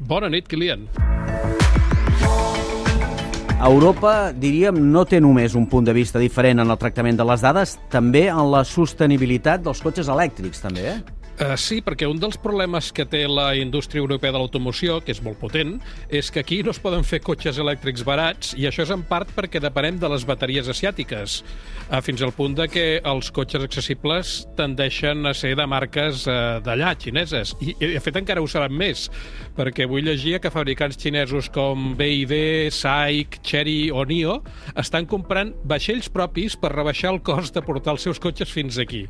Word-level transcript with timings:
Bona 0.00 0.30
nit, 0.32 0.48
Kilian. 0.48 0.86
Europa, 3.60 4.32
diríem, 4.32 4.78
no 4.88 5.04
té 5.04 5.18
només 5.20 5.52
un 5.58 5.66
punt 5.68 5.84
de 5.84 5.92
vista 5.92 6.18
diferent 6.22 6.62
en 6.62 6.72
el 6.72 6.78
tractament 6.80 7.18
de 7.18 7.26
les 7.28 7.42
dades, 7.44 7.76
també 7.92 8.24
en 8.32 8.46
la 8.48 8.62
sostenibilitat 8.64 9.60
dels 9.66 9.82
cotxes 9.84 10.08
elèctrics, 10.08 10.62
també, 10.64 10.86
eh? 10.94 11.19
Uh, 11.40 11.54
sí, 11.56 11.78
perquè 11.80 12.04
un 12.04 12.18
dels 12.20 12.36
problemes 12.36 12.90
que 12.92 13.06
té 13.08 13.22
la 13.24 13.54
indústria 13.56 14.02
europea 14.02 14.28
de 14.34 14.36
l'automoció, 14.36 14.98
que 15.00 15.14
és 15.14 15.22
molt 15.24 15.38
potent, 15.40 15.78
és 16.12 16.28
que 16.28 16.42
aquí 16.42 16.58
no 16.60 16.74
es 16.74 16.80
poden 16.84 17.00
fer 17.00 17.22
cotxes 17.24 17.56
elèctrics 17.62 18.02
barats 18.04 18.50
i 18.60 18.66
això 18.68 18.84
és 18.84 18.90
en 18.92 19.00
part 19.08 19.30
perquè 19.32 19.56
depenem 19.64 19.96
de 19.96 20.10
les 20.12 20.26
bateries 20.28 20.68
asiàtiques, 20.68 21.38
uh, 21.40 22.02
fins 22.04 22.20
al 22.20 22.34
punt 22.36 22.58
de 22.58 22.66
que 22.68 22.84
els 23.08 23.30
cotxes 23.32 23.64
accessibles 23.64 24.34
tendeixen 24.58 25.24
a 25.24 25.32
ser 25.32 25.54
de 25.56 25.64
marques 25.64 26.26
uh, 26.28 26.58
d'allà, 26.60 26.92
xineses. 27.00 27.54
I, 27.64 27.72
I, 27.72 27.94
de 27.94 28.04
fet, 28.04 28.20
encara 28.20 28.44
ho 28.44 28.50
seran 28.50 28.76
més, 28.76 29.06
perquè 29.56 29.88
avui 29.88 30.04
llegia 30.04 30.42
que 30.44 30.52
fabricants 30.52 31.00
xinesos 31.00 31.48
com 31.54 31.94
BYD, 31.96 32.68
SAIC, 32.68 33.40
Chery 33.40 33.78
o 33.88 34.04
NIO 34.04 34.42
estan 34.76 35.08
comprant 35.08 35.56
vaixells 35.64 36.12
propis 36.12 36.60
per 36.60 36.74
rebaixar 36.76 37.14
el 37.14 37.24
cost 37.24 37.56
de 37.56 37.64
portar 37.64 37.96
els 37.96 38.04
seus 38.04 38.20
cotxes 38.20 38.52
fins 38.52 38.76
aquí. 38.76 39.06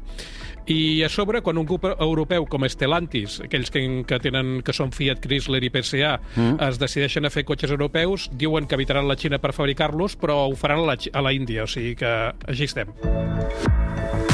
I 0.71 1.03
a 1.03 1.09
sobre, 1.11 1.41
quan 1.43 1.59
un 1.59 1.67
grup 1.67 1.89
europeu 1.91 2.20
com 2.27 2.67
Stellantis, 2.69 3.41
aquells 3.47 3.71
que, 3.73 3.83
que, 4.07 4.19
tenen, 4.23 4.61
que 4.67 4.75
són 4.77 4.93
Fiat, 4.95 5.23
Chrysler 5.25 5.63
i 5.65 5.71
PSA, 5.73 6.17
mm. 6.37 6.59
es 6.69 6.81
decideixen 6.81 7.27
a 7.27 7.33
fer 7.35 7.45
cotxes 7.49 7.71
europeus, 7.71 8.29
diuen 8.33 8.67
que 8.67 8.79
evitaran 8.79 9.09
la 9.09 9.19
Xina 9.19 9.41
per 9.43 9.55
fabricar-los, 9.57 10.19
però 10.21 10.45
ho 10.49 10.57
faran 10.59 10.85
a 10.85 10.93
la, 10.93 10.99
a 10.99 11.25
la 11.25 11.33
Índia, 11.37 11.65
o 11.65 11.71
sigui 11.71 11.97
que 12.01 12.15
així 12.49 12.71
estem. 12.71 14.30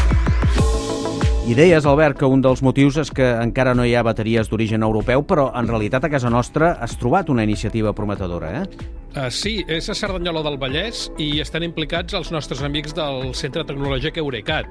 I 1.46 1.54
deies, 1.54 1.84
Albert, 1.86 2.16
que 2.18 2.26
un 2.26 2.40
dels 2.42 2.58
motius 2.66 2.96
és 2.98 3.12
que 3.14 3.26
encara 3.38 3.70
no 3.78 3.84
hi 3.86 3.92
ha 3.94 4.02
bateries 4.02 4.48
d'origen 4.50 4.82
europeu, 4.82 5.22
però 5.30 5.44
en 5.54 5.68
realitat 5.70 6.02
a 6.02 6.10
casa 6.10 6.26
nostra 6.26 6.72
has 6.82 6.96
trobat 6.98 7.28
una 7.30 7.44
iniciativa 7.46 7.92
prometedora, 7.94 8.48
eh? 8.64 8.86
Uh, 9.16 9.28
sí, 9.30 9.60
és 9.70 9.86
a 9.88 9.94
Cerdanyola 9.94 10.42
del 10.42 10.58
Vallès 10.60 11.04
i 11.22 11.38
estan 11.40 11.62
implicats 11.62 12.18
els 12.18 12.32
nostres 12.34 12.64
amics 12.66 12.92
del 12.98 13.30
Centre 13.38 13.62
Tecnològic 13.64 14.18
Eurecat. 14.18 14.66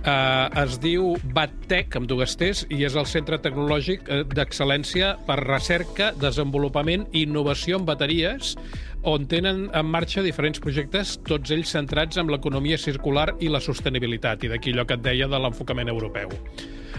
Uh, 0.00 0.48
es 0.64 0.80
diu 0.80 1.12
BatTech, 1.36 2.00
amb 2.00 2.08
dues 2.08 2.38
T's, 2.40 2.64
i 2.72 2.80
és 2.88 2.96
el 2.96 3.04
Centre 3.06 3.38
Tecnològic 3.44 4.08
d'Excel·lència 4.32 5.12
per 5.28 5.38
Recerca, 5.44 6.14
Desenvolupament 6.24 7.04
i 7.12 7.26
Innovació 7.28 7.78
en 7.82 7.86
Bateries, 7.86 8.56
on 9.04 9.26
tenen 9.28 9.66
en 9.76 9.86
marxa 9.86 10.22
diferents 10.24 10.60
projectes, 10.60 11.18
tots 11.28 11.52
ells 11.54 11.70
centrats 11.76 12.18
en 12.20 12.30
l'economia 12.32 12.78
circular 12.80 13.28
i 13.44 13.50
la 13.52 13.60
sostenibilitat, 13.60 14.44
i 14.44 14.50
d'aquí 14.52 14.72
allò 14.72 14.86
que 14.88 14.96
et 14.96 15.04
deia 15.04 15.28
de 15.28 15.40
l'enfocament 15.40 15.92
europeu. 15.92 16.32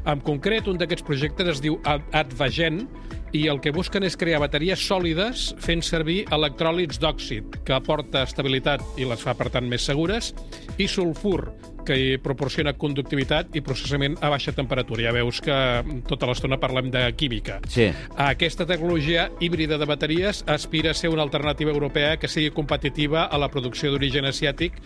En 0.06 0.22
concret, 0.22 0.68
un 0.70 0.78
d'aquests 0.78 1.06
projectes 1.06 1.56
es 1.56 1.62
diu 1.64 1.80
Advagen, 1.86 2.84
i 3.36 3.48
el 3.52 3.60
que 3.60 3.74
busquen 3.76 4.06
és 4.08 4.16
crear 4.16 4.40
bateries 4.40 4.80
sòlides 4.86 5.50
fent 5.60 5.82
servir 5.84 6.22
electròlits 6.36 7.02
d'òxid, 7.02 7.64
que 7.68 7.76
aporta 7.76 8.24
estabilitat 8.24 8.84
i 9.02 9.08
les 9.10 9.24
fa, 9.26 9.34
per 9.36 9.50
tant, 9.52 9.66
més 9.68 9.84
segures, 9.90 10.32
i 10.78 10.88
sulfur, 10.88 11.50
que 11.86 12.18
proporciona 12.24 12.74
conductivitat 12.74 13.56
i 13.56 13.64
processament 13.66 14.18
a 14.22 14.32
baixa 14.34 14.54
temperatura. 14.56 15.06
Ja 15.06 15.16
veus 15.16 15.42
que 15.44 15.56
tota 16.10 16.30
l'estona 16.30 16.60
parlem 16.62 16.92
de 16.94 17.06
química. 17.18 17.60
Sí. 17.70 17.92
Aquesta 18.18 18.66
tecnologia 18.66 19.30
híbrida 19.40 19.78
de 19.78 19.88
bateries 19.90 20.44
aspira 20.48 20.92
a 20.92 20.98
ser 20.98 21.10
una 21.14 21.24
alternativa 21.24 21.72
europea 21.72 22.18
que 22.18 22.28
sigui 22.32 22.52
competitiva 22.52 23.26
a 23.26 23.40
la 23.42 23.50
producció 23.54 23.92
d'origen 23.92 24.26
asiàtic 24.26 24.80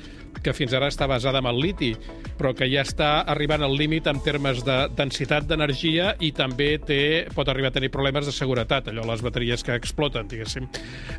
que 0.44 0.54
fins 0.54 0.74
ara 0.78 0.88
està 0.92 1.08
basada 1.10 1.42
en 1.42 1.50
el 1.50 1.60
liti, 1.60 1.92
però 2.38 2.54
que 2.56 2.68
ja 2.72 2.84
està 2.86 3.10
arribant 3.34 3.64
al 3.66 3.76
límit 3.78 4.08
en 4.08 4.22
termes 4.24 4.62
de 4.68 4.78
densitat 4.96 5.48
d'energia 5.50 6.14
i 6.24 6.32
també 6.36 6.72
té, 6.86 7.02
pot 7.36 7.50
arribar 7.50 7.74
a 7.74 7.78
tenir 7.80 7.92
problemes 7.94 8.30
de 8.30 8.36
seguretat, 8.36 8.92
allò, 8.92 9.08
les 9.10 9.26
bateries 9.26 9.66
que 9.66 9.76
exploten, 9.76 10.30
diguéssim. 10.32 10.70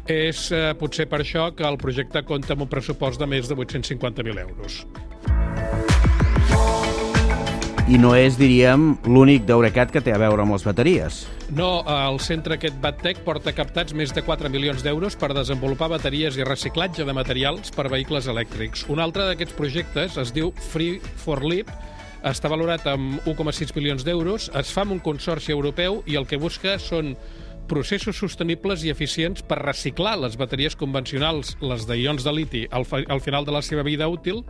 És 0.07 0.49
eh, 0.55 0.71
potser 0.79 1.09
per 1.11 1.25
això 1.25 1.51
que 1.57 1.69
el 1.69 1.81
projecte 1.81 2.25
compta 2.27 2.57
amb 2.57 2.69
un 2.69 2.73
pressupost 2.73 3.21
de 3.21 3.31
més 3.31 3.51
de 3.51 3.59
850.000 3.59 4.45
euros. 4.49 4.85
I 7.91 7.97
no 7.99 8.13
és, 8.15 8.37
diríem, 8.39 8.93
l'únic 9.11 9.49
d'Eurecat 9.49 9.91
que 9.91 9.99
té 9.99 10.13
a 10.15 10.19
veure 10.23 10.45
amb 10.45 10.55
les 10.55 10.63
bateries. 10.63 11.17
No, 11.59 11.81
el 11.91 12.21
centre 12.23 12.55
aquest 12.55 12.77
BatTech 12.79 13.25
porta 13.27 13.51
captats 13.51 13.97
més 13.99 14.13
de 14.15 14.23
4 14.23 14.47
milions 14.47 14.85
d'euros 14.87 15.17
per 15.19 15.33
desenvolupar 15.35 15.89
bateries 15.91 16.39
i 16.39 16.47
reciclatge 16.47 17.03
de 17.03 17.17
materials 17.19 17.75
per 17.75 17.89
vehicles 17.91 18.31
elèctrics. 18.31 18.85
Un 18.95 19.03
altre 19.03 19.27
d'aquests 19.27 19.59
projectes 19.59 20.21
es 20.23 20.31
diu 20.37 20.53
Free 20.71 21.01
for 21.19 21.43
Leap, 21.43 21.75
està 22.31 22.47
valorat 22.53 22.87
amb 22.93 23.27
1,6 23.27 23.75
milions 23.75 24.07
d'euros, 24.07 24.47
es 24.55 24.71
fa 24.71 24.87
amb 24.87 24.95
un 24.95 25.03
consorci 25.03 25.51
europeu 25.51 26.05
i 26.07 26.15
el 26.21 26.31
que 26.31 26.39
busca 26.39 26.79
són 26.79 27.17
processos 27.71 28.19
sostenibles 28.19 28.83
i 28.83 28.91
eficients 28.91 29.45
per 29.47 29.61
reciclar 29.63 30.17
les 30.19 30.35
bateries 30.39 30.75
convencionals, 30.75 31.55
les 31.63 31.87
d'ions 31.87 32.25
de 32.27 32.33
liti, 32.35 32.63
al, 32.75 32.87
al 33.07 33.23
final 33.23 33.47
de 33.47 33.55
la 33.55 33.63
seva 33.63 33.85
vida 33.87 34.09
útil, 34.11 34.43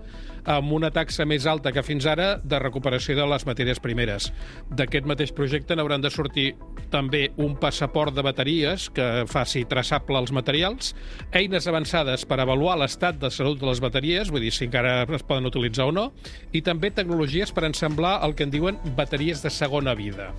amb 0.48 0.72
una 0.72 0.88
taxa 0.90 1.26
més 1.28 1.44
alta 1.44 1.72
que 1.76 1.84
fins 1.84 2.06
ara 2.08 2.30
de 2.40 2.60
recuperació 2.62 3.18
de 3.18 3.26
les 3.28 3.44
matèries 3.44 3.82
primeres. 3.84 4.30
D'aquest 4.72 5.04
mateix 5.10 5.34
projecte 5.36 5.76
n'hauran 5.76 6.00
de 6.00 6.12
sortir 6.14 6.54
també 6.90 7.26
un 7.36 7.58
passaport 7.60 8.16
de 8.16 8.24
bateries 8.24 8.88
que 8.96 9.26
faci 9.28 9.66
traçable 9.68 10.16
els 10.16 10.32
materials, 10.32 10.94
eines 11.36 11.68
avançades 11.68 12.24
per 12.24 12.40
avaluar 12.40 12.78
l'estat 12.80 13.20
de 13.20 13.28
salut 13.28 13.60
de 13.60 13.68
les 13.68 13.84
bateries, 13.84 14.32
vull 14.32 14.48
dir 14.48 14.54
si 14.56 14.64
encara 14.70 15.04
es 15.04 15.28
poden 15.28 15.52
utilitzar 15.52 15.90
o 15.92 15.94
no, 15.94 16.08
i 16.56 16.64
també 16.64 16.88
tecnologies 16.88 17.52
per 17.52 17.68
ensamblar 17.68 18.16
el 18.24 18.34
que 18.34 18.48
en 18.48 18.56
diuen 18.56 18.80
bateries 18.96 19.44
de 19.44 19.52
segona 19.52 19.92
vida. 19.92 20.32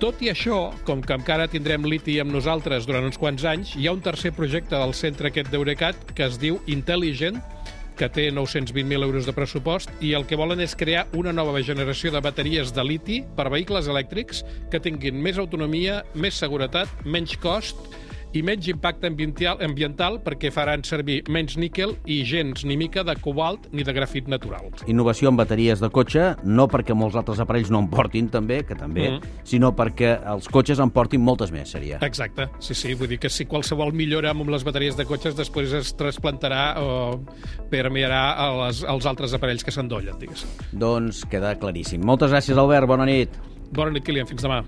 Tot 0.00 0.20
i 0.20 0.28
això, 0.28 0.70
com 0.84 1.00
que 1.00 1.16
encara 1.16 1.48
tindrem 1.48 1.86
liti 1.88 2.18
amb 2.20 2.34
nosaltres 2.34 2.84
durant 2.88 3.06
uns 3.08 3.16
quants 3.20 3.46
anys, 3.48 3.72
hi 3.76 3.86
ha 3.88 3.94
un 3.96 4.02
tercer 4.04 4.32
projecte 4.36 4.76
del 4.76 4.92
centre 4.96 5.30
aquest 5.30 5.48
d'Eurecat 5.52 6.12
que 6.12 6.26
es 6.26 6.36
diu 6.40 6.58
Intelligent, 6.68 7.40
que 7.96 8.08
té 8.08 8.26
920.000 8.32 9.04
euros 9.04 9.26
de 9.28 9.34
pressupost 9.36 9.90
i 10.04 10.14
el 10.16 10.24
que 10.28 10.38
volen 10.40 10.60
és 10.64 10.76
crear 10.76 11.06
una 11.16 11.32
nova 11.36 11.60
generació 11.64 12.12
de 12.12 12.22
bateries 12.24 12.72
de 12.76 12.84
liti 12.84 13.18
per 13.36 13.50
vehicles 13.52 13.90
elèctrics 13.92 14.44
que 14.72 14.80
tinguin 14.80 15.20
més 15.20 15.40
autonomia, 15.40 16.00
més 16.14 16.40
seguretat, 16.40 16.88
menys 17.04 17.36
cost 17.40 17.76
i 18.32 18.42
menys 18.46 18.68
impacte 18.70 19.08
ambiental, 19.10 19.58
ambiental 19.64 20.18
perquè 20.24 20.52
faran 20.54 20.84
servir 20.86 21.20
menys 21.32 21.56
níquel 21.60 21.96
i 22.10 22.20
gens 22.28 22.64
ni 22.68 22.76
mica 22.78 23.02
de 23.06 23.16
cobalt 23.22 23.66
ni 23.74 23.84
de 23.86 23.94
grafit 23.96 24.28
natural. 24.30 24.70
Innovació 24.90 25.32
en 25.32 25.38
bateries 25.40 25.82
de 25.82 25.90
cotxe, 25.92 26.26
no 26.44 26.68
perquè 26.70 26.94
molts 26.96 27.18
altres 27.18 27.42
aparells 27.42 27.72
no 27.72 27.82
en 27.82 27.90
portin 27.90 28.30
també, 28.30 28.60
que 28.66 28.78
també, 28.78 29.08
mm. 29.16 29.40
sinó 29.48 29.72
perquè 29.76 30.14
els 30.34 30.48
cotxes 30.52 30.82
en 30.82 30.92
portin 30.94 31.22
moltes 31.24 31.52
més, 31.54 31.72
seria. 31.74 31.98
Exacte, 32.06 32.48
sí, 32.62 32.76
sí, 32.78 32.94
vull 32.98 33.10
dir 33.10 33.20
que 33.22 33.32
si 33.32 33.48
qualsevol 33.50 33.94
millora 33.96 34.34
amb 34.34 34.46
les 34.52 34.64
bateries 34.66 34.98
de 34.98 35.06
cotxes 35.08 35.36
després 35.38 35.74
es 35.76 35.94
trasplantarà 35.98 36.64
o 36.80 36.94
permearà 37.70 38.22
als, 38.46 38.84
als 38.84 39.10
altres 39.10 39.34
aparells 39.36 39.66
que 39.66 39.74
s'endollen, 39.74 40.18
diguéssim. 40.22 40.54
Doncs 40.72 41.24
queda 41.30 41.56
claríssim. 41.60 42.04
Moltes 42.06 42.34
gràcies, 42.34 42.58
Albert, 42.58 42.90
bona 42.90 43.08
nit. 43.08 43.36
Bona 43.70 43.94
nit, 43.94 44.06
Kilian, 44.06 44.26
fins 44.30 44.46
demà. 44.46 44.64